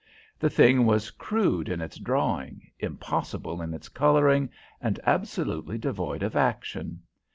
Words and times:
The 0.39 0.49
thing 0.49 0.87
was 0.87 1.11
crude 1.11 1.69
in 1.69 1.79
its 1.79 1.99
drawing, 1.99 2.63
impossible 2.79 3.61
in 3.61 3.71
its 3.75 3.87
coloring, 3.87 4.49
and 4.81 4.99
absolutely 5.05 5.77
devoid 5.77 6.23
of 6.23 6.35
action. 6.35 7.03